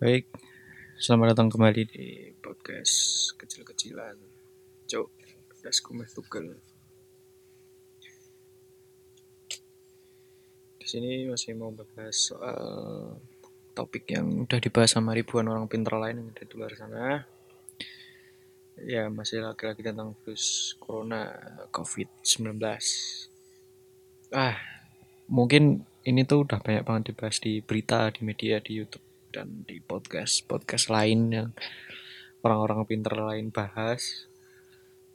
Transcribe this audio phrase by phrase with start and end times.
[0.00, 0.32] Baik,
[0.96, 4.16] selamat datang kembali di podcast kecil-kecilan.
[4.88, 5.08] Cok,
[5.60, 6.56] das kumeh tugel.
[10.80, 12.64] Di sini masih mau bahas soal
[13.76, 17.28] topik yang udah dibahas sama ribuan orang pintar lain yang ada di luar sana.
[18.80, 21.28] Ya, masih lagi-lagi tentang virus corona
[21.76, 22.56] COVID-19.
[24.32, 24.56] Ah,
[25.28, 29.78] mungkin ini tuh udah banyak banget dibahas di berita, di media, di YouTube dan di
[29.78, 31.50] podcast podcast lain yang
[32.42, 34.26] orang-orang pinter lain bahas.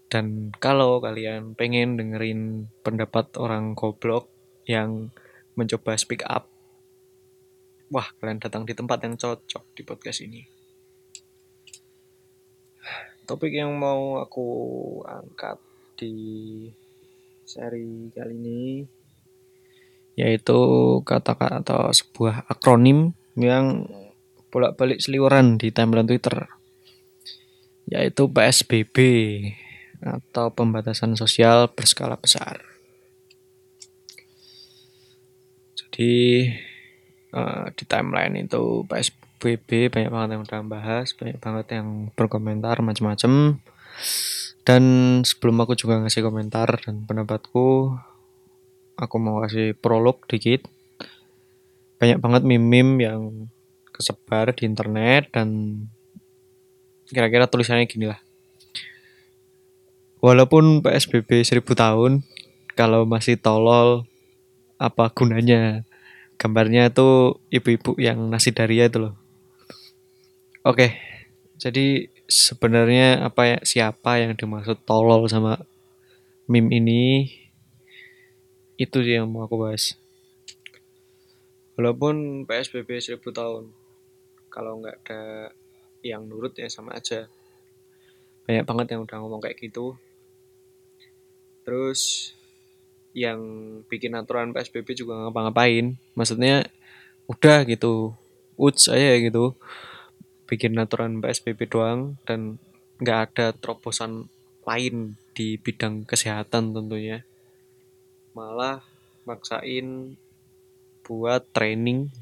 [0.07, 4.31] Dan kalau kalian pengen dengerin pendapat orang goblok
[4.67, 5.11] yang
[5.59, 6.47] mencoba speak up
[7.93, 10.41] wah kalian datang di tempat yang cocok di podcast ini.
[13.25, 14.47] Topik yang mau aku
[15.05, 15.57] angkat
[15.97, 16.13] di
[17.45, 18.63] seri kali ini
[20.15, 20.57] yaitu
[21.03, 23.83] kata-kata atau sebuah akronim yang
[24.55, 26.47] bolak-balik seliweran di timeline Twitter
[27.91, 28.97] yaitu PSBB
[29.99, 32.63] atau pembatasan sosial berskala besar.
[35.75, 36.49] Jadi
[37.35, 43.61] uh, di timeline itu PSBB banyak banget yang udah bahas, banyak banget yang berkomentar macam-macam.
[44.65, 44.83] Dan
[45.21, 47.93] sebelum aku juga ngasih komentar dan pendapatku,
[48.97, 50.65] aku mau kasih prolog dikit.
[52.01, 53.21] Banyak banget meme-meme yang
[53.95, 55.79] kesebar di internet dan
[57.07, 58.19] kira-kira tulisannya gini lah.
[60.19, 62.25] Walaupun PSBB 1000 tahun,
[62.75, 64.03] kalau masih tolol,
[64.75, 65.87] apa gunanya?
[66.35, 69.15] Gambarnya itu ibu-ibu yang nasi daria itu loh.
[70.65, 70.97] Oke,
[71.55, 75.61] jadi sebenarnya apa ya siapa yang dimaksud tolol sama
[76.49, 77.31] meme ini?
[78.75, 79.95] Itu yang mau aku bahas.
[81.77, 83.71] Walaupun PSBB 1000 tahun,
[84.55, 85.51] kalau nggak ada
[85.99, 87.27] yang nurut ya sama aja.
[88.47, 89.99] Banyak banget yang udah ngomong kayak gitu.
[91.67, 92.31] Terus
[93.11, 93.41] yang
[93.91, 95.99] bikin aturan PSBB juga ngapa-ngapain.
[96.15, 96.71] Maksudnya
[97.27, 98.15] udah gitu
[98.55, 99.59] uts aja gitu.
[100.47, 102.55] Bikin aturan PSBB doang dan
[103.03, 104.31] nggak ada terobosan
[104.63, 107.27] lain di bidang kesehatan tentunya.
[108.31, 108.79] Malah
[109.27, 110.15] maksain
[111.03, 112.13] buat training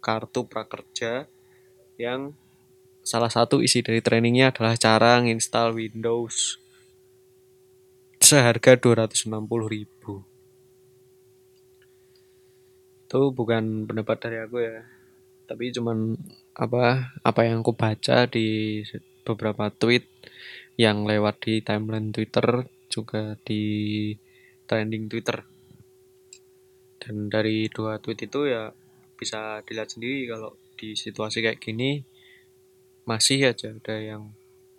[0.00, 1.26] kartu prakerja
[1.96, 2.36] yang
[3.06, 6.60] salah satu isi dari trainingnya adalah cara nginstal Windows.
[8.20, 9.30] Seharga 260
[9.70, 10.24] ribu.
[13.06, 14.82] Itu bukan pendapat dari aku ya.
[15.46, 16.18] Tapi cuman
[16.58, 18.82] apa apa yang aku baca di
[19.22, 20.10] beberapa tweet
[20.74, 23.62] yang lewat di timeline Twitter juga di
[24.66, 25.38] trending Twitter.
[26.98, 28.74] Dan dari dua tweet itu ya
[29.14, 32.04] bisa dilihat sendiri kalau di situasi kayak gini
[33.08, 34.28] masih aja ada yang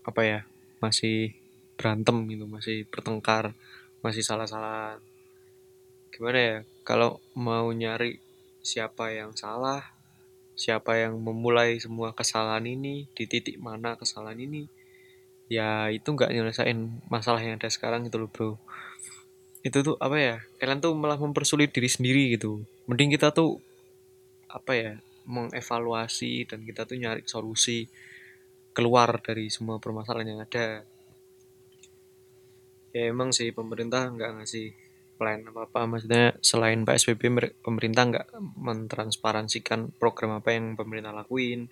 [0.05, 0.39] apa ya
[0.79, 1.33] masih
[1.77, 3.53] berantem gitu masih bertengkar
[4.01, 5.01] masih salah-salah.
[6.13, 8.21] Gimana ya kalau mau nyari
[8.61, 9.97] siapa yang salah
[10.57, 14.65] siapa yang memulai semua kesalahan ini di titik mana kesalahan ini
[15.47, 18.57] ya itu nggak nyelesain masalah yang ada sekarang itu loh bro.
[19.61, 22.65] Itu tuh apa ya kalian tuh malah mempersulit diri sendiri gitu.
[22.89, 23.61] Mending kita tuh
[24.49, 24.91] apa ya
[25.27, 27.85] mengevaluasi dan kita tuh nyari solusi
[28.71, 30.87] keluar dari semua permasalahan yang ada.
[32.95, 34.73] Ya emang sih pemerintah nggak ngasih
[35.17, 38.27] plan apa apa maksudnya selain PSBB pemerintah nggak
[38.57, 41.67] mentransparansikan program apa yang pemerintah lakuin.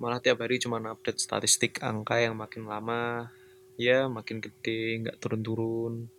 [0.00, 3.30] Malah tiap hari cuma update statistik angka yang makin lama.
[3.78, 6.10] Ya makin gede nggak turun-turun.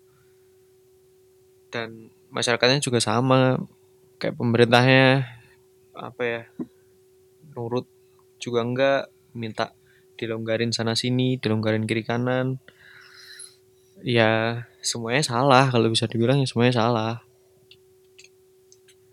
[1.73, 3.57] Dan masyarakatnya juga sama.
[4.19, 5.38] Kayak pemerintahnya
[5.99, 6.41] apa ya
[7.53, 7.85] nurut
[8.39, 9.01] juga enggak
[9.35, 9.75] minta
[10.19, 12.59] dilonggarin sana sini dilonggarin kiri kanan.
[13.99, 17.13] Ya semuanya salah kalau bisa dibilang ya semuanya salah.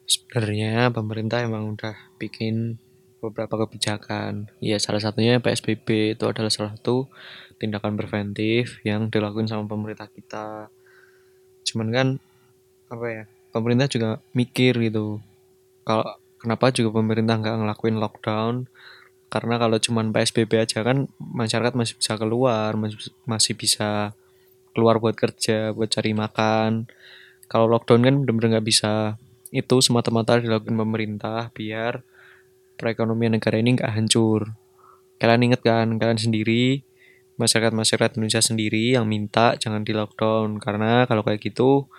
[0.07, 2.79] Sebenarnya pemerintah emang udah bikin
[3.23, 4.51] beberapa kebijakan.
[4.63, 7.11] Ya salah satunya PSBB itu adalah salah satu
[7.59, 10.71] tindakan preventif yang dilakukan sama pemerintah kita.
[11.67, 12.09] Cuman kan
[12.87, 15.19] apa ya pemerintah juga mikir gitu.
[15.83, 16.07] Kalau
[16.47, 18.71] kenapa juga pemerintah nggak ngelakuin lockdown?
[19.27, 22.79] Karena kalau cuman PSBB aja kan masyarakat masih bisa keluar
[23.27, 24.15] masih bisa
[24.71, 26.87] keluar buat kerja buat cari makan.
[27.51, 29.19] Kalau lockdown kan benar-benar nggak bisa.
[29.51, 32.07] Itu semata-mata dilakukan pemerintah biar
[32.79, 34.55] perekonomian negara ini nggak hancur.
[35.19, 36.87] Kalian inget kan kalian sendiri
[37.35, 40.63] masyarakat masyarakat Indonesia sendiri yang minta jangan di lockdown.
[40.63, 41.91] Karena kalau kayak gitu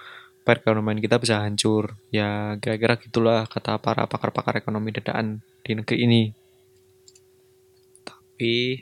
[0.48, 2.00] perekonomian kita bisa hancur.
[2.08, 6.24] Ya kira-kira gitulah kata para pakar-pakar ekonomi dadaan di negeri ini.
[8.08, 8.80] tapi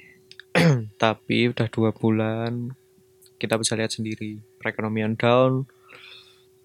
[1.04, 2.76] tapi udah dua bulan
[3.40, 5.64] kita bisa lihat sendiri perekonomian down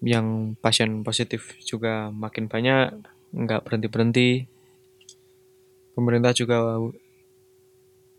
[0.03, 2.99] yang pasien positif juga makin banyak
[3.31, 4.29] nggak berhenti berhenti
[5.95, 6.75] pemerintah juga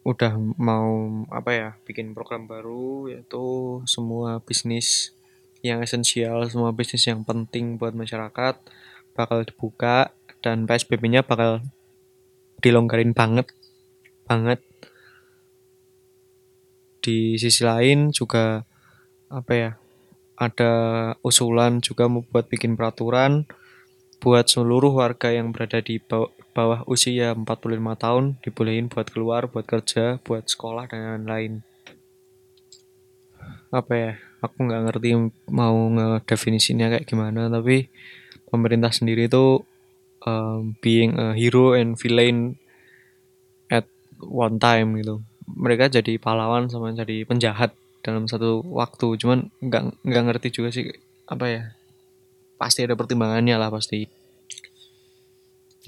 [0.02, 5.12] udah mau apa ya bikin program baru yaitu semua bisnis
[5.62, 8.58] yang esensial semua bisnis yang penting buat masyarakat
[9.14, 10.10] bakal dibuka
[10.42, 11.62] dan PSBB-nya bakal
[12.58, 13.46] dilonggarin banget
[14.26, 14.58] banget
[17.02, 18.66] di sisi lain juga
[19.30, 19.70] apa ya
[20.34, 20.72] ada
[21.22, 23.46] usulan juga mau buat bikin peraturan
[24.22, 27.58] buat seluruh warga yang berada di bawah, bawah usia 45
[27.98, 31.71] tahun dibolehin buat keluar, buat kerja, buat sekolah dan lain-lain.
[33.72, 34.12] Apa ya?
[34.44, 35.16] Aku nggak ngerti
[35.48, 37.88] mau ngedefinisinya kayak gimana, tapi
[38.52, 39.64] pemerintah sendiri itu
[40.28, 42.60] um, being a hero and villain
[43.72, 43.88] at
[44.20, 45.24] one time gitu.
[45.48, 47.72] Mereka jadi pahlawan sama jadi penjahat
[48.04, 49.16] dalam satu waktu.
[49.16, 50.92] Cuman nggak nggak ngerti juga sih
[51.24, 51.62] apa ya.
[52.60, 54.04] Pasti ada pertimbangannya lah pasti.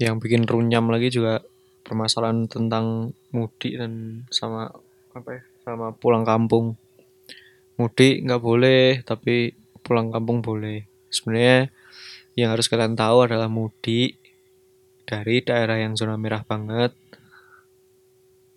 [0.01, 1.39] Yang bikin runyam lagi juga
[1.85, 4.73] permasalahan tentang mudik dan sama
[5.13, 6.75] apa ya sama pulang kampung.
[7.75, 9.51] Mudik nggak boleh, tapi
[9.83, 10.87] pulang kampung boleh.
[11.11, 11.69] Sebenarnya
[12.35, 14.19] yang harus kalian tahu adalah mudik
[15.07, 16.91] dari daerah yang zona merah banget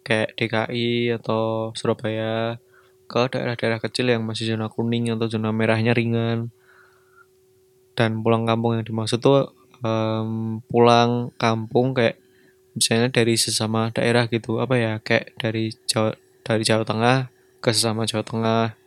[0.02, 2.56] kayak DKI atau Surabaya
[3.04, 6.48] ke daerah-daerah kecil yang masih zona kuning atau zona merahnya ringan
[7.92, 9.52] dan pulang kampung yang dimaksud tuh
[9.84, 12.16] um, pulang kampung kayak
[12.72, 16.16] misalnya dari sesama daerah gitu apa ya kayak dari Jawa
[16.46, 17.18] dari Jawa Tengah
[17.60, 18.77] ke sesama Jawa Tengah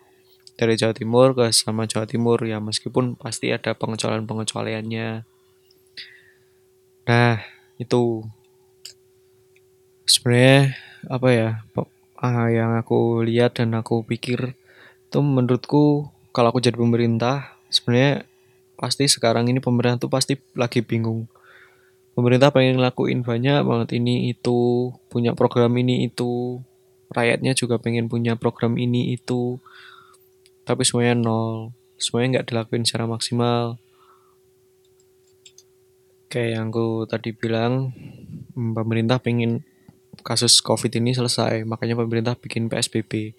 [0.61, 5.25] dari Jawa Timur ke sama Jawa Timur ya meskipun pasti ada pengecualian-pengecualiannya.
[7.09, 7.35] Nah,
[7.81, 8.21] itu.
[10.05, 10.77] Sebenarnya
[11.09, 11.49] apa ya
[12.21, 14.53] ah, yang aku lihat dan aku pikir
[15.09, 18.29] itu menurutku kalau aku jadi pemerintah sebenarnya
[18.77, 21.25] pasti sekarang ini pemerintah tuh pasti lagi bingung.
[22.13, 26.61] Pemerintah pengen ngelakuin banyak banget ini itu punya program ini itu.
[27.11, 29.57] Rakyatnya juga pengen punya program ini itu
[30.67, 31.73] tapi semuanya nol.
[32.01, 33.77] Semuanya nggak dilakuin secara maksimal.
[36.31, 37.91] Kayak yang aku tadi bilang
[38.55, 39.61] pemerintah pengen
[40.23, 41.67] kasus covid ini selesai.
[41.67, 43.35] Makanya pemerintah bikin PSBB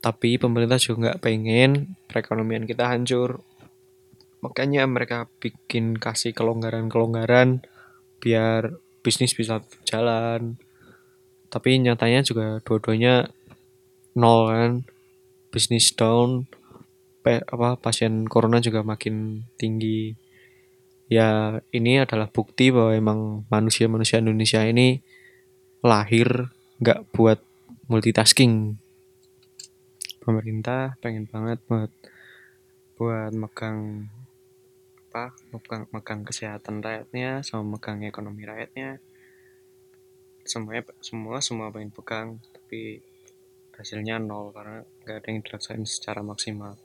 [0.00, 3.44] tapi pemerintah juga nggak pengen perekonomian kita hancur.
[4.40, 7.60] Makanya mereka bikin kasih kelonggaran-kelonggaran
[8.20, 10.60] biar bisnis bisa jalan
[11.50, 13.26] tapi nyatanya juga dua-duanya
[14.14, 14.72] nol kan
[15.50, 16.46] bisnis down
[17.20, 20.16] pe, apa pasien corona juga makin tinggi.
[21.10, 23.20] Ya ini adalah bukti bahwa emang
[23.50, 25.02] manusia-manusia Indonesia ini
[25.82, 27.42] lahir nggak buat
[27.90, 28.78] multitasking.
[30.22, 31.90] Pemerintah pengen banget buat
[32.94, 34.06] buat megang
[35.10, 39.02] apa megang, megang kesehatan rakyatnya sama megang ekonomi rakyatnya.
[40.46, 43.02] Semuanya semua semua pengen pegang tapi
[43.80, 46.76] hasilnya nol karena nggak ada yang dilaksanain secara maksimal.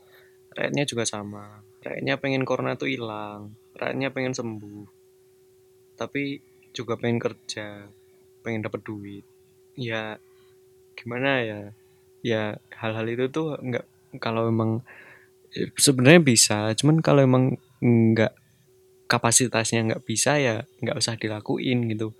[0.55, 1.59] Rakyatnya juga sama.
[1.83, 3.51] Rakyatnya pengen corona tuh hilang.
[3.75, 4.87] Rakyatnya pengen sembuh.
[5.99, 6.39] Tapi
[6.71, 7.91] juga pengen kerja
[8.39, 9.27] pengen dapat duit.
[9.75, 10.15] Ya
[10.95, 11.61] gimana ya?
[12.23, 12.43] Ya
[12.79, 13.85] hal-hal itu tuh nggak
[14.23, 14.79] kalau emang
[15.51, 16.71] ya sebenarnya bisa.
[16.79, 18.31] Cuman kalau emang nggak
[19.05, 22.17] kapasitasnya nggak bisa ya nggak usah dilakuin gitu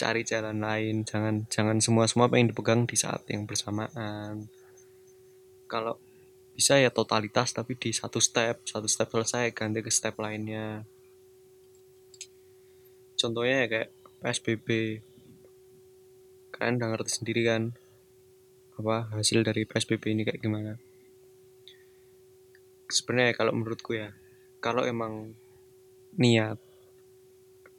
[0.00, 1.04] cari jalan lain.
[1.04, 4.48] Jangan jangan semua semua pengen dipegang di saat yang bersamaan.
[5.68, 6.00] Kalau
[6.56, 10.88] bisa ya totalitas tapi di satu step satu step selesai ganti ke step lainnya.
[13.20, 13.90] Contohnya ya kayak
[14.24, 14.68] PSBB
[16.56, 17.62] kalian udah ngerti sendiri kan
[18.80, 20.80] apa hasil dari PSBB ini kayak gimana?
[22.88, 24.16] Sebenarnya kalau menurutku ya
[24.64, 25.36] kalau emang
[26.16, 26.58] niat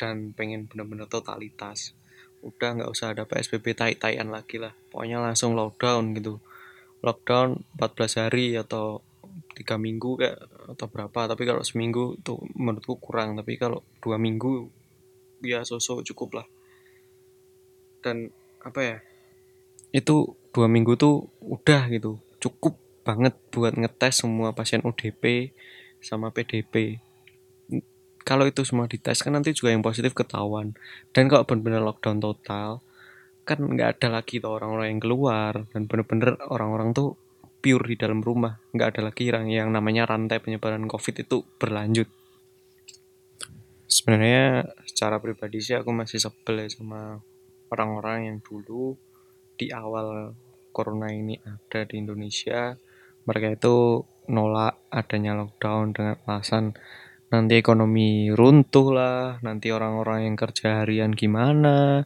[0.01, 1.94] dan pengen bener-bener totalitas
[2.41, 4.74] udah nggak usah ada PSBB tai-taian lagi lah.
[4.89, 6.41] Pokoknya langsung lockdown gitu.
[7.01, 9.01] Lockdown 14 hari atau
[9.53, 10.38] tiga minggu kayak
[10.77, 11.29] atau berapa.
[11.29, 13.38] Tapi kalau seminggu tuh menurutku kurang.
[13.38, 14.69] Tapi kalau dua minggu
[15.45, 16.48] ya sosok cukup lah.
[18.01, 18.98] Dan apa ya
[19.91, 22.17] itu dua minggu tuh udah gitu.
[22.41, 25.53] Cukup banget buat ngetes semua pasien ODP
[26.01, 27.01] sama PDP
[28.22, 30.78] kalau itu semua dites kan nanti juga yang positif ketahuan.
[31.10, 32.82] Dan kalau benar-benar lockdown total
[33.42, 35.54] kan nggak ada lagi tuh orang-orang yang keluar.
[35.74, 37.18] Dan bener-bener orang-orang tuh
[37.62, 38.62] pure di dalam rumah.
[38.74, 42.10] Nggak ada lagi yang yang namanya rantai penyebaran covid itu berlanjut.
[43.92, 47.20] Sebenarnya secara pribadi sih aku masih sebel ya sama
[47.74, 48.96] orang-orang yang dulu
[49.60, 50.32] di awal
[50.72, 52.78] corona ini ada di Indonesia.
[53.28, 54.01] Mereka itu
[54.32, 56.74] nolak adanya lockdown dengan alasan
[57.32, 62.04] nanti ekonomi runtuh lah nanti orang-orang yang kerja harian gimana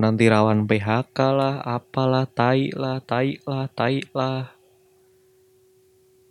[0.00, 4.56] nanti rawan PHK lah apalah tai lah tai lah tai lah.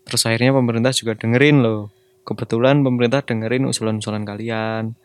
[0.10, 1.94] Terus akhirnya pemerintah juga dengerin loh.
[2.26, 4.98] Kebetulan pemerintah dengerin usulan-usulan kalian.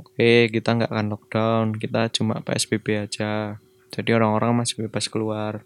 [0.00, 3.60] Oke kita nggak akan lockdown kita cuma PSBB aja.
[3.92, 5.62] Jadi orang-orang masih bebas keluar.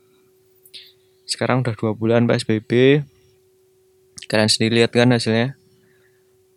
[1.25, 3.03] Sekarang udah dua bulan PSBB
[4.27, 5.62] kalian sendiri lihat kan hasilnya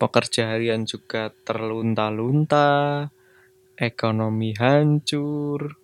[0.05, 3.09] pekerja harian juga terlunta-lunta
[3.75, 5.81] ekonomi hancur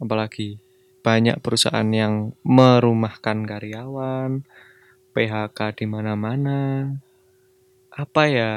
[0.00, 0.62] apalagi
[1.00, 4.44] banyak perusahaan yang merumahkan karyawan
[5.10, 6.92] PHK di mana-mana.
[7.90, 8.52] Apa ya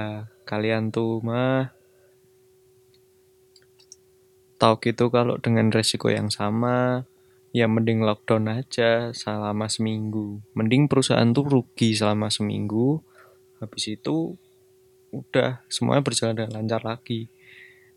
[0.46, 1.74] kalian tuh mah
[4.60, 7.04] tahu gitu kalau dengan resiko yang sama
[7.56, 10.44] ya mending lockdown aja selama seminggu.
[10.56, 13.02] Mending perusahaan tuh rugi selama seminggu
[13.64, 14.36] habis itu
[15.14, 17.30] udah semuanya berjalan dengan lancar lagi.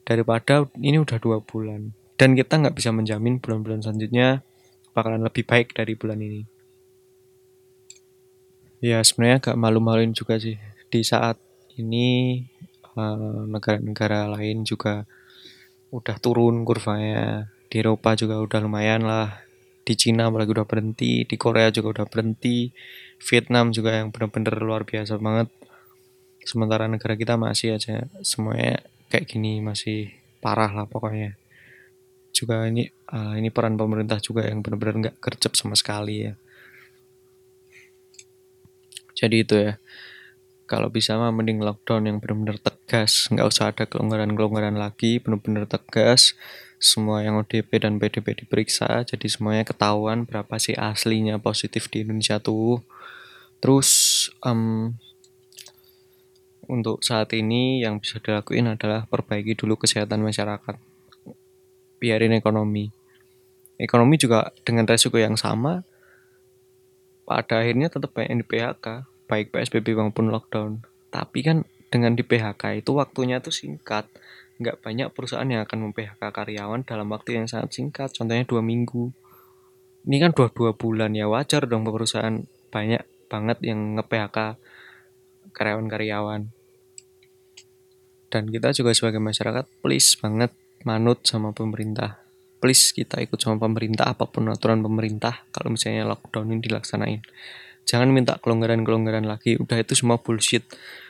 [0.05, 1.97] Daripada ini udah dua bulan.
[2.17, 4.45] Dan kita nggak bisa menjamin bulan-bulan selanjutnya
[4.93, 6.49] bakalan lebih baik dari bulan ini.
[8.81, 10.57] Ya sebenarnya agak malu-maluin juga sih.
[10.89, 11.37] Di saat
[11.77, 12.41] ini
[12.97, 15.05] eh, negara-negara lain juga
[15.93, 17.53] udah turun kurvanya.
[17.69, 19.45] Di Eropa juga udah lumayan lah.
[19.85, 21.29] Di Cina apalagi udah berhenti.
[21.29, 22.73] Di Korea juga udah berhenti.
[23.21, 25.53] Vietnam juga yang bener-bener luar biasa banget
[26.47, 31.35] sementara negara kita masih aja semuanya kayak gini masih parah lah pokoknya.
[32.31, 36.35] Juga ini uh, ini peran pemerintah juga yang benar-benar nggak gercep sama sekali ya.
[39.19, 39.75] Jadi itu ya
[40.71, 46.35] kalau bisa mah mending lockdown yang benar-benar tegas nggak usah ada kelonggaran-kelonggaran lagi benar-benar tegas
[46.77, 52.37] semua yang ODP dan PDP diperiksa jadi semuanya ketahuan berapa sih aslinya positif di Indonesia
[52.39, 52.85] tuh.
[53.65, 53.89] Terus
[54.45, 54.93] um,
[56.67, 60.77] untuk saat ini yang bisa dilakuin adalah perbaiki dulu kesehatan masyarakat
[61.97, 62.93] biarin ekonomi
[63.81, 65.87] ekonomi juga dengan resiko yang sama
[67.27, 68.87] pada akhirnya tetap yang di PHK
[69.27, 74.07] baik PSBB maupun lockdown tapi kan dengan di PHK itu waktunya tuh singkat
[74.57, 79.13] nggak banyak perusahaan yang akan mem-PHK karyawan dalam waktu yang sangat singkat, contohnya dua minggu.
[80.09, 82.41] Ini kan dua dua bulan ya wajar dong perusahaan
[82.73, 84.57] banyak banget yang nge-PHK
[85.53, 86.56] karyawan-karyawan.
[88.29, 90.51] Dan kita juga sebagai masyarakat please banget
[90.83, 92.23] manut sama pemerintah.
[92.59, 97.21] Please kita ikut sama pemerintah apa pun aturan pemerintah kalau misalnya lockdown ini dilaksanain.
[97.87, 100.67] Jangan minta kelonggaran-kelonggaran lagi, udah itu semua bullshit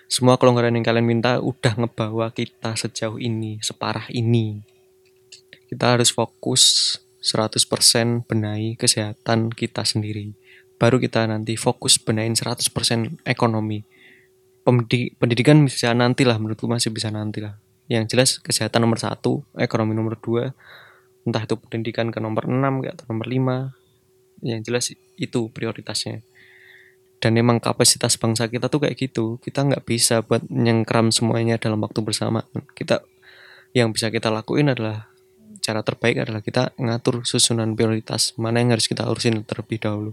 [0.06, 4.62] semua kelonggaran yang kalian minta udah ngebawa kita sejauh ini, separah ini.
[5.66, 10.30] Kita harus fokus 100% benahi kesehatan kita sendiri.
[10.78, 12.70] Baru kita nanti fokus benahin 100%
[13.26, 13.82] ekonomi.
[14.66, 17.54] Pendidikan bisa nanti lah, menurutku masih bisa nanti lah.
[17.86, 20.50] Yang jelas kesehatan nomor satu, ekonomi nomor dua,
[21.22, 23.70] entah itu pendidikan ke nomor 6 atau nomor 5.
[24.42, 24.84] Yang jelas
[25.16, 26.26] itu prioritasnya
[27.20, 31.80] dan emang kapasitas bangsa kita tuh kayak gitu kita nggak bisa buat nyengkram semuanya dalam
[31.80, 32.44] waktu bersama
[32.76, 33.00] kita
[33.72, 35.08] yang bisa kita lakuin adalah
[35.64, 40.12] cara terbaik adalah kita ngatur susunan prioritas mana yang harus kita urusin terlebih dahulu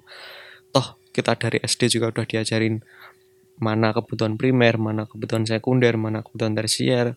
[0.72, 2.82] toh kita dari SD juga udah diajarin
[3.64, 7.16] mana kebutuhan primer mana kebutuhan sekunder mana kebutuhan tersier.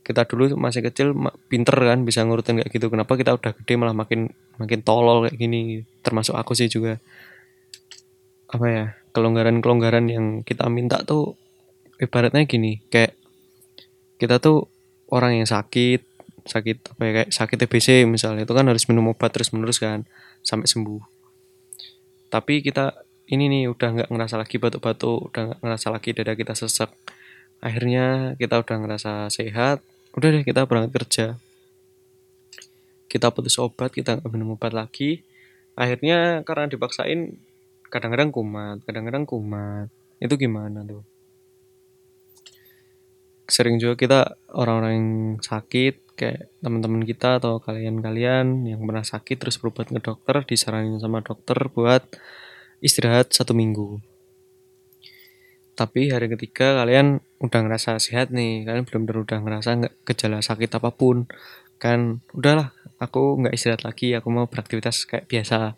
[0.00, 1.12] Kita dulu masih kecil
[1.50, 2.88] pinter kan bisa ngurutin kayak gitu.
[2.88, 5.84] Kenapa kita udah gede malah makin makin tolol kayak gini?
[6.00, 6.96] Termasuk aku sih juga.
[8.48, 11.36] Apa ya kelonggaran-kelonggaran yang kita minta tuh
[11.96, 13.16] ibaratnya gini kayak
[14.20, 14.68] kita tuh
[15.08, 16.04] orang yang sakit
[16.46, 20.06] sakit apa ya kayak sakit TBC misalnya itu kan harus minum obat terus menerus kan
[20.46, 21.02] sampai sembuh.
[22.30, 26.54] Tapi kita ini nih udah nggak ngerasa lagi batuk-batuk udah nggak ngerasa lagi dada kita
[26.54, 26.90] sesak.
[27.58, 29.82] Akhirnya kita udah ngerasa sehat
[30.14, 31.26] udah deh kita berangkat kerja.
[33.10, 35.26] Kita putus obat kita nggak minum obat lagi.
[35.74, 37.34] Akhirnya karena dipaksain
[37.90, 39.90] kadang-kadang kumat kadang-kadang kumat.
[40.22, 41.02] Itu gimana tuh?
[43.46, 44.20] Sering juga kita
[44.54, 45.10] orang-orang yang
[45.42, 51.20] sakit kayak teman-teman kita atau kalian-kalian yang pernah sakit terus berobat ke dokter disaranin sama
[51.20, 52.02] dokter buat
[52.84, 54.00] istirahat satu minggu
[55.76, 60.40] tapi hari ketiga kalian udah ngerasa sehat nih kalian belum benar udah ngerasa nggak gejala
[60.40, 61.28] sakit apa pun
[61.76, 65.76] kan udahlah aku nggak istirahat lagi aku mau beraktivitas kayak biasa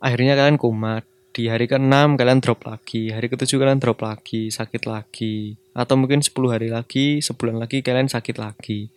[0.00, 4.84] akhirnya kalian kumat di hari ke-6 kalian drop lagi, hari ke-7 kalian drop lagi, sakit
[4.84, 5.56] lagi.
[5.72, 8.92] Atau mungkin 10 hari lagi, sebulan lagi kalian sakit lagi.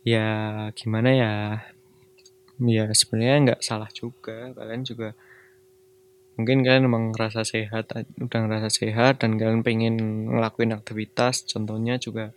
[0.00, 1.34] Ya gimana ya?
[2.60, 5.16] ya sebenarnya nggak salah juga kalian juga
[6.40, 11.44] mungkin kalian emang ngerasa sehat udah ngerasa sehat dan kalian pengen ngelakuin aktivitas.
[11.44, 12.32] Contohnya juga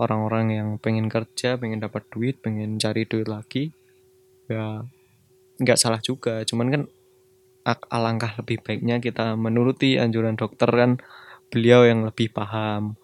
[0.00, 3.76] orang-orang yang pengen kerja pengen dapat duit pengen cari duit lagi
[4.48, 4.80] ya
[5.60, 6.40] nggak salah juga.
[6.48, 6.82] Cuman kan
[7.92, 10.96] alangkah lebih baiknya kita menuruti anjuran dokter kan.
[11.52, 12.96] Beliau yang lebih paham.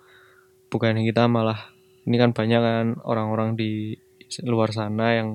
[0.72, 1.68] Bukan kita malah
[2.08, 3.94] ini kan banyak kan orang-orang di
[4.48, 5.28] luar sana yang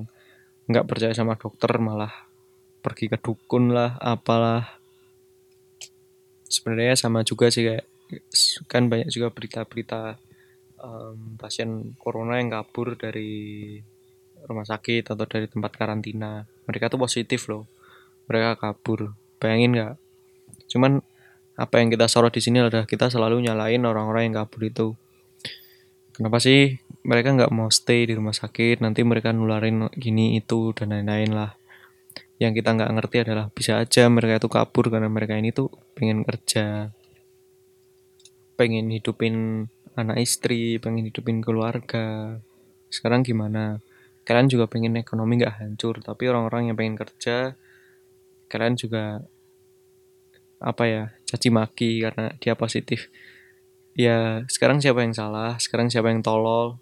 [0.66, 2.10] nggak percaya sama dokter malah
[2.82, 4.77] pergi ke dukun lah apalah
[6.48, 7.84] sebenarnya sama juga sih kayak
[8.66, 10.16] kan banyak juga berita-berita
[10.80, 13.76] um, pasien corona yang kabur dari
[14.48, 16.48] rumah sakit atau dari tempat karantina.
[16.64, 17.68] Mereka tuh positif loh.
[18.32, 19.12] Mereka kabur.
[19.36, 19.94] Bayangin nggak?
[20.72, 21.04] Cuman
[21.58, 24.88] apa yang kita sorot di sini adalah kita selalu nyalain orang-orang yang kabur itu.
[26.16, 28.80] Kenapa sih mereka nggak mau stay di rumah sakit?
[28.82, 31.57] Nanti mereka nularin gini itu dan lain-lain lah
[32.38, 36.22] yang kita nggak ngerti adalah bisa aja mereka itu kabur karena mereka ini tuh pengen
[36.22, 36.94] kerja
[38.54, 39.66] pengen hidupin
[39.98, 42.38] anak istri pengen hidupin keluarga.
[42.90, 43.82] Sekarang gimana?
[44.22, 47.58] Kalian juga pengen ekonomi nggak hancur tapi orang-orang yang pengen kerja
[48.48, 49.20] kalian juga
[50.58, 53.10] apa ya caci maki karena dia positif.
[53.98, 55.58] Ya sekarang siapa yang salah?
[55.58, 56.78] Sekarang siapa yang tolol?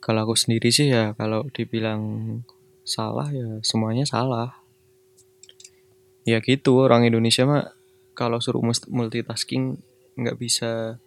[0.00, 2.00] Kalau aku sendiri sih ya kalau dibilang
[2.84, 4.60] salah ya semuanya salah.
[6.28, 7.72] Ya gitu orang Indonesia mah
[8.12, 8.62] kalau suruh
[8.92, 9.80] multitasking
[10.20, 11.00] nggak bisa.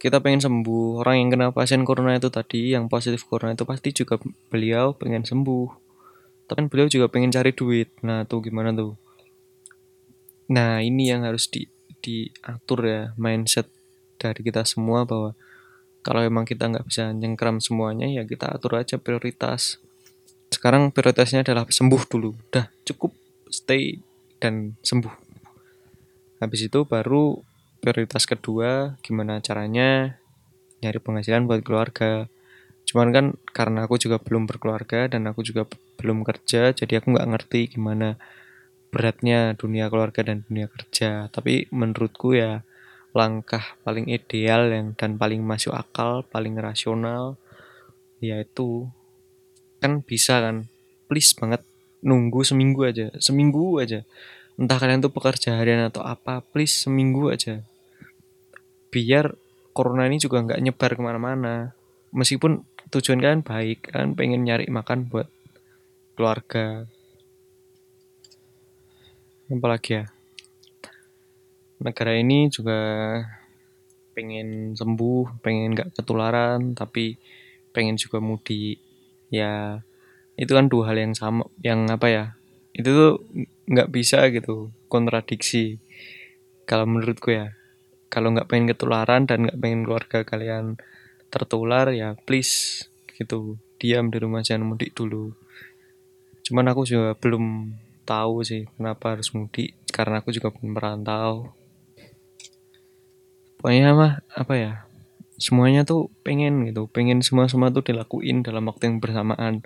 [0.00, 1.00] Kita pengen sembuh.
[1.00, 4.18] Orang yang kena pasien corona itu tadi yang positif corona itu pasti juga
[4.50, 5.68] beliau pengen sembuh.
[6.50, 7.88] Tapi beliau juga pengen cari duit.
[8.02, 8.98] Nah tuh gimana tuh?
[10.50, 11.68] Nah ini yang harus di
[12.00, 13.68] diatur ya mindset
[14.16, 15.36] dari kita semua bahwa
[16.00, 19.76] kalau emang kita nggak bisa nyengkram semuanya ya kita atur aja prioritas
[20.50, 22.30] sekarang prioritasnya adalah sembuh dulu.
[22.50, 23.14] Udah cukup
[23.48, 24.02] stay
[24.42, 25.14] dan sembuh.
[26.42, 27.38] Habis itu baru
[27.80, 30.20] prioritas kedua gimana caranya
[30.82, 32.26] nyari penghasilan buat keluarga.
[32.84, 35.64] Cuman kan karena aku juga belum berkeluarga dan aku juga
[36.00, 38.16] belum kerja jadi aku nggak ngerti gimana
[38.90, 41.30] beratnya dunia keluarga dan dunia kerja.
[41.30, 42.66] Tapi menurutku ya
[43.14, 47.34] langkah paling ideal yang dan paling masuk akal paling rasional
[48.22, 48.86] yaitu
[49.80, 50.68] kan bisa kan.
[51.10, 51.64] Please banget
[52.00, 54.04] nunggu seminggu aja seminggu aja.
[54.60, 57.64] Entah kalian tuh pekerja harian atau apa please seminggu aja.
[58.92, 59.32] Biar
[59.72, 61.72] corona ini juga nggak nyebar ke mana-mana.
[62.12, 65.28] Meskipun tujuan kalian baik kan pengen nyari makan buat
[66.18, 66.84] keluarga.
[69.48, 70.04] Apalagi ya?
[71.80, 72.78] Negara ini juga
[74.12, 77.16] pengen sembuh pengen nggak ketularan tapi
[77.72, 78.89] pengen juga mudik
[79.30, 79.80] ya
[80.34, 82.24] itu kan dua hal yang sama yang apa ya
[82.74, 83.12] itu tuh
[83.70, 85.78] nggak bisa gitu kontradiksi.
[86.66, 87.54] Kalau menurutku ya
[88.10, 90.74] kalau nggak pengen ketularan dan nggak pengen keluarga kalian
[91.30, 95.30] tertular ya please gitu diam di rumah jangan mudik dulu.
[96.42, 101.54] Cuman aku juga belum tahu sih kenapa harus mudik karena aku juga belum merantau.
[103.62, 104.72] Pokoknya mah apa ya
[105.40, 109.64] semuanya tuh pengen gitu pengen semua semua tuh dilakuin dalam waktu yang bersamaan.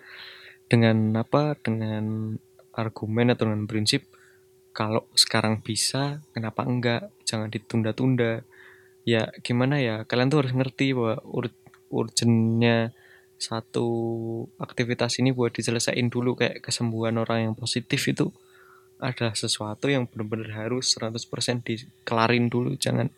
[0.70, 1.58] Dengan apa?
[1.60, 2.38] Dengan
[2.72, 4.06] argumen atau dengan prinsip
[4.70, 7.10] kalau sekarang bisa kenapa enggak?
[7.26, 8.46] Jangan ditunda-tunda.
[9.02, 10.06] Ya gimana ya?
[10.06, 11.50] Kalian tuh harus ngerti bahwa ur
[11.90, 12.94] urgennya
[13.36, 13.86] satu
[14.62, 16.38] aktivitas ini buat diselesaikan dulu.
[16.38, 18.30] Kayak kesembuhan orang yang positif itu
[19.02, 21.18] adalah sesuatu yang benar-benar harus 100%
[21.66, 22.78] dikelarin dulu.
[22.78, 23.10] Jangan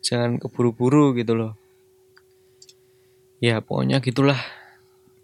[0.00, 1.63] jangan keburu-buru gitu loh
[3.44, 4.40] ya pokoknya gitulah.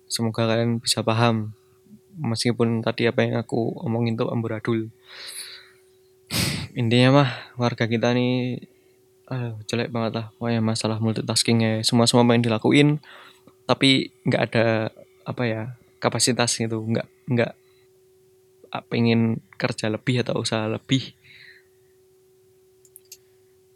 [0.05, 1.57] Semoga kalian bisa paham.
[2.21, 4.93] Meskipun tadi apa yang aku omongin tuh amburadul.
[6.81, 8.61] Intinya mah warga kita nih
[9.33, 10.27] uh, jelek banget lah.
[10.37, 11.73] Pokoknya masalah multitasking ya.
[11.81, 13.01] Semua semua main dilakuin
[13.65, 14.93] tapi nggak ada
[15.25, 15.63] apa ya
[15.97, 16.85] kapasitas gitu.
[16.85, 17.53] Nggak nggak
[18.93, 21.17] pengen kerja lebih atau usaha lebih.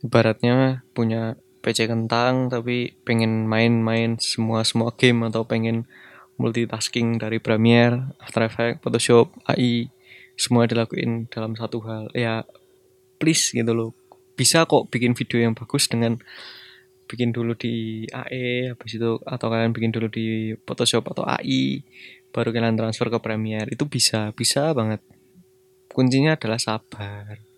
[0.04, 5.88] Ibaratnya punya PC kentang tapi pengen main-main semua semua game atau pengen
[6.36, 9.88] multitasking dari Premiere, After Effects, Photoshop, AI
[10.36, 12.12] semua dilakuin dalam satu hal.
[12.12, 12.44] Ya
[13.16, 13.90] please gitu loh.
[14.36, 16.20] Bisa kok bikin video yang bagus dengan
[17.08, 21.80] bikin dulu di AE habis itu atau kalian bikin dulu di Photoshop atau AI
[22.34, 23.72] baru kalian transfer ke Premiere.
[23.72, 25.00] Itu bisa bisa banget.
[25.88, 27.53] Kuncinya adalah sabar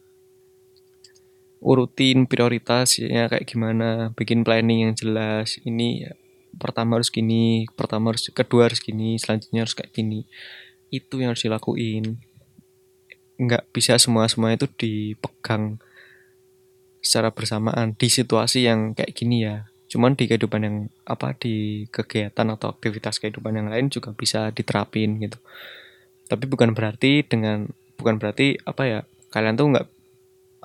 [1.66, 5.58] urutin prioritasnya kayak gimana bikin planning yang jelas.
[5.66, 6.14] Ini
[6.56, 10.30] pertama harus gini pertama harus kedua harus gini selanjutnya harus kayak gini.
[10.94, 12.22] Itu yang harus dilakuin.
[13.42, 15.82] Nggak bisa semua semua itu dipegang
[17.02, 19.66] secara bersamaan di situasi yang kayak gini ya.
[19.90, 25.18] Cuman di kehidupan yang apa di kegiatan atau aktivitas kehidupan yang lain juga bisa diterapin
[25.18, 25.42] gitu.
[26.30, 27.66] Tapi bukan berarti dengan
[27.98, 29.00] bukan berarti apa ya
[29.34, 29.95] kalian tuh nggak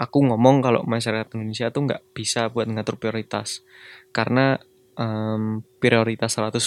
[0.02, 3.62] aku ngomong kalau masyarakat Indonesia tuh nggak bisa buat ngatur prioritas.
[4.10, 4.58] Karena
[4.98, 6.66] um, prioritas 100%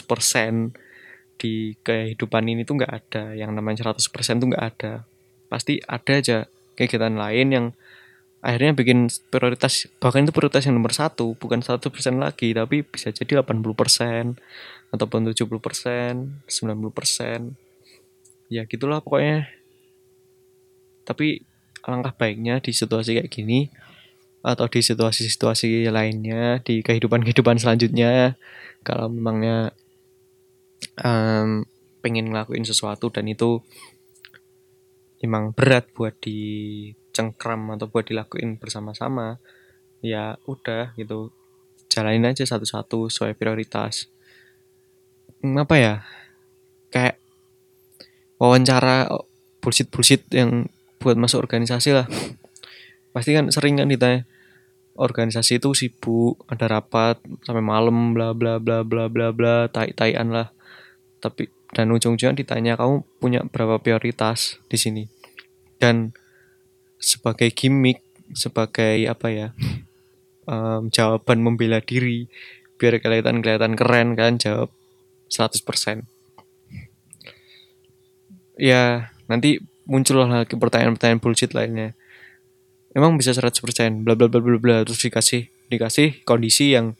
[1.34, 3.34] di kehidupan ini tuh nggak ada.
[3.34, 5.02] Yang namanya 100% tuh nggak ada.
[5.50, 6.38] Pasti ada aja
[6.78, 7.66] kegiatan lain yang
[8.44, 11.88] akhirnya bikin prioritas bahkan itu prioritas yang nomor satu bukan 100%
[12.20, 14.36] lagi tapi bisa jadi 80%
[14.92, 15.48] ataupun 70%
[16.44, 17.56] 90%
[18.52, 19.48] ya gitulah pokoknya.
[21.04, 21.53] Tapi
[21.84, 23.68] alangkah baiknya di situasi kayak gini
[24.44, 28.36] atau di situasi-situasi lainnya di kehidupan-kehidupan selanjutnya.
[28.84, 29.72] Kalau memangnya
[31.00, 31.64] um,
[32.04, 33.64] pengen ngelakuin sesuatu dan itu
[35.24, 39.40] emang berat buat dicengkram atau buat dilakuin bersama-sama
[40.04, 41.32] ya udah gitu.
[41.88, 44.12] Jalanin aja satu-satu sesuai prioritas.
[45.40, 45.94] Hmm, apa ya?
[46.92, 47.16] Kayak
[48.36, 49.08] wawancara
[49.64, 50.68] bullshit bullshit yang
[51.04, 52.08] buat masuk organisasi lah.
[53.12, 54.24] Pasti kan sering kan ditanya
[54.96, 60.32] organisasi itu sibuk ada rapat sampai malam bla bla bla bla bla bla tai taian
[60.32, 60.48] lah.
[61.20, 65.04] Tapi dan ujung-ujungnya ditanya kamu punya berapa prioritas di sini?
[65.76, 66.16] Dan
[66.96, 68.00] sebagai gimmick
[68.32, 69.48] sebagai apa ya
[70.48, 72.24] um, jawaban membela diri
[72.80, 74.72] biar kelihatan kelihatan keren kan jawab
[75.28, 76.08] 100%
[78.58, 81.92] ya nanti muncul lagi pertanyaan-pertanyaan bullshit lainnya.
[82.94, 83.60] Emang bisa 100%
[84.06, 86.94] bla bla bla bla bla terus dikasih dikasih kondisi yang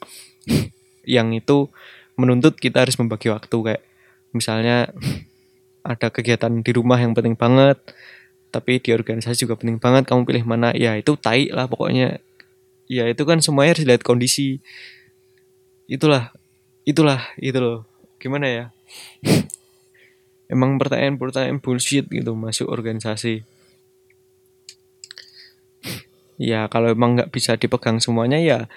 [1.15, 1.71] yang itu
[2.19, 3.83] menuntut kita harus membagi waktu kayak
[4.35, 4.91] misalnya
[5.85, 7.79] ada kegiatan di rumah yang penting banget
[8.49, 12.23] tapi di organisasi juga penting banget kamu pilih mana ya itu tai lah pokoknya.
[12.85, 14.61] Ya itu kan semuanya harus lihat kondisi.
[15.89, 16.31] Itulah
[16.87, 17.83] itulah itu loh.
[18.15, 18.65] Gimana ya
[20.51, 23.45] emang pertanyaan-pertanyaan bullshit gitu masuk organisasi.
[26.35, 28.67] Ya kalau emang nggak bisa dipegang semuanya ya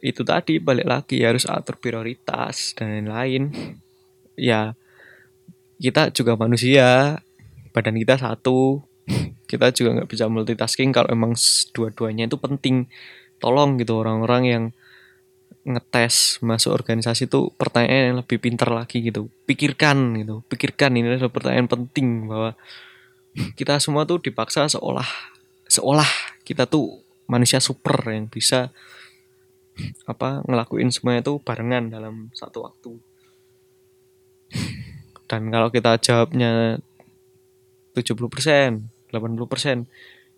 [0.00, 3.52] itu tadi balik lagi harus atur prioritas dan lain-lain.
[4.36, 4.72] Ya
[5.76, 7.20] kita juga manusia
[7.76, 8.84] badan kita satu.
[9.46, 11.36] Kita juga nggak bisa multitasking kalau emang
[11.70, 12.88] dua-duanya itu penting.
[13.36, 14.64] Tolong gitu orang-orang yang
[15.66, 19.26] ngetes masuk organisasi itu pertanyaan yang lebih pintar lagi gitu.
[19.50, 20.46] Pikirkan gitu.
[20.46, 22.54] Pikirkan ini adalah pertanyaan penting bahwa
[23.58, 25.06] kita semua tuh dipaksa seolah
[25.66, 26.08] seolah
[26.46, 28.70] kita tuh manusia super yang bisa
[30.08, 32.94] apa ngelakuin semuanya itu barengan dalam satu waktu.
[35.26, 36.78] Dan kalau kita jawabnya
[37.98, 39.86] 70% 80%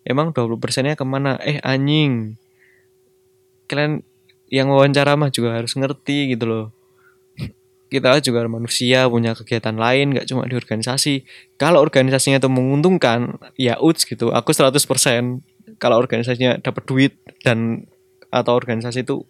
[0.07, 1.37] emang 20 persennya ke mana?
[1.45, 2.39] Eh anjing.
[3.69, 4.01] Kalian
[4.49, 6.65] yang wawancara mah juga harus ngerti gitu loh.
[7.89, 11.25] Kita juga manusia punya kegiatan lain gak cuma di organisasi.
[11.57, 14.29] Kalau organisasinya itu menguntungkan ya uts gitu.
[14.29, 14.77] Aku 100%
[15.81, 17.89] kalau organisasinya dapat duit dan
[18.29, 19.25] atau organisasi itu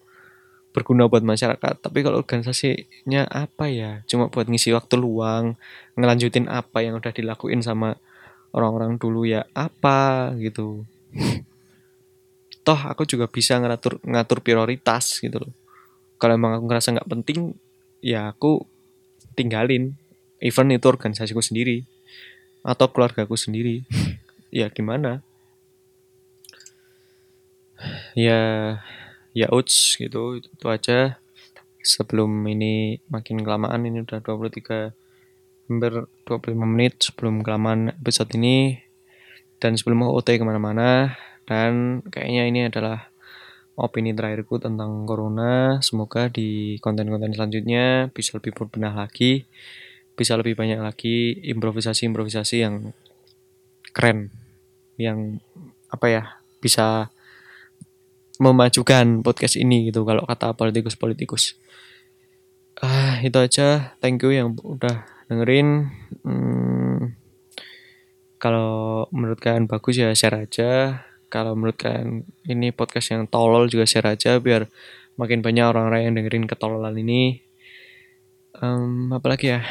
[0.75, 1.79] berguna buat masyarakat.
[1.79, 4.03] Tapi kalau organisasinya apa ya?
[4.11, 5.55] Cuma buat ngisi waktu luang
[5.95, 7.95] ngelanjutin apa yang udah dilakuin sama
[8.53, 10.85] orang-orang dulu ya apa gitu
[12.69, 15.53] toh aku juga bisa ngatur ngatur prioritas gitu loh.
[16.21, 17.57] Kalau emang aku ngerasa nggak penting
[17.97, 18.61] ya aku
[19.33, 19.97] tinggalin.
[20.37, 21.81] Event itu organisasiku sendiri
[22.61, 23.81] atau keluargaku sendiri.
[24.49, 25.21] Ya gimana?
[28.17, 28.41] Ya
[29.29, 31.21] ya uts gitu itu, itu aja.
[31.85, 34.89] Sebelum ini makin kelamaan ini udah 23
[35.69, 35.93] hampir
[36.25, 38.81] 25 menit sebelum kelamaan episode ini.
[39.61, 41.13] Dan sebelum mau OT ke mana-mana
[41.49, 43.09] dan kayaknya ini adalah
[43.73, 45.81] opini terakhirku tentang corona.
[45.81, 49.49] Semoga di konten-konten selanjutnya bisa lebih berbenah lagi,
[50.13, 52.93] bisa lebih banyak lagi improvisasi-improvisasi yang
[53.89, 54.29] keren,
[55.01, 55.41] yang
[55.89, 56.23] apa ya
[56.61, 57.09] bisa
[58.37, 61.57] memajukan podcast ini gitu kalau kata politikus-politikus.
[62.79, 63.97] Ah, itu aja.
[63.99, 65.89] Thank you yang udah dengerin.
[66.21, 67.17] Hmm,
[68.37, 73.85] kalau menurut kalian bagus ya share aja kalau menurut kalian ini podcast yang tolol juga
[73.85, 74.65] share aja biar
[75.15, 77.45] makin banyak orang-orang yang dengerin ketololan ini.
[78.57, 79.61] Um, apalagi ya?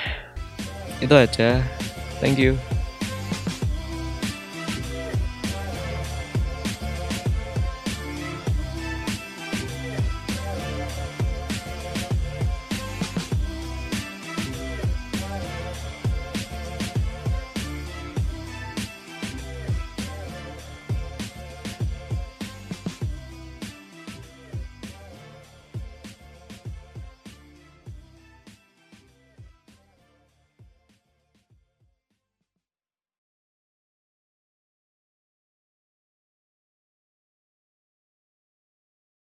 [1.03, 1.61] Itu aja.
[2.23, 2.78] Thank you